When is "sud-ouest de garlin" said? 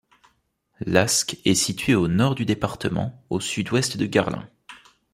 3.39-4.49